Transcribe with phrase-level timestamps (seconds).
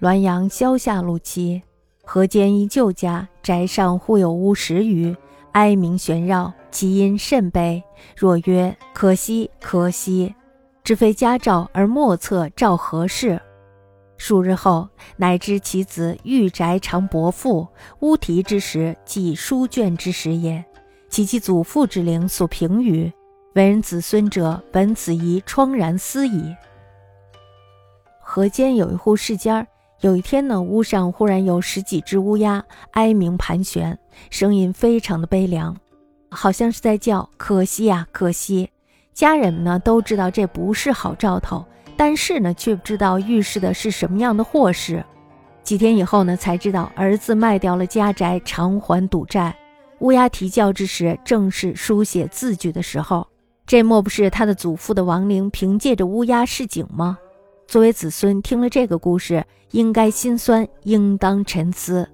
[0.00, 1.60] 滦阳萧下路期，
[2.04, 5.14] 河间一旧家，宅上户有屋十余，
[5.52, 7.84] 哀鸣旋绕，其音甚悲。
[8.16, 10.34] 若曰：“可惜，可惜！”
[10.82, 13.38] 知非家兆，而莫测兆何事。
[14.16, 20.64] 数日后，乃知其子寓宅常伯父，乌啼之时，即书卷之时也。
[21.10, 23.12] 其其祖父之灵所评语，
[23.54, 26.56] 为人子孙者，本此宜怆然思矣。
[28.22, 29.66] 河间有一户世家。
[30.00, 33.98] 有一天呢，屋上忽然有十几只乌鸦哀鸣盘旋，
[34.30, 35.76] 声音非常的悲凉，
[36.30, 38.70] 好像是在叫“可惜呀，可惜”。
[39.12, 41.62] 家人们呢都知道这不是好兆头，
[41.98, 45.04] 但是呢却不知道预示的是什么样的祸事。
[45.62, 49.54] 几天以后呢，才知道儿子卖掉了家宅偿还赌债。
[49.98, 53.26] 乌鸦啼叫之时，正是书写字据的时候，
[53.66, 57.18] 这莫不是他的祖父的亡灵凭借着乌鸦示警吗？
[57.70, 62.04] 作为子孙，听了这个故事，应该心酸，应当沉思。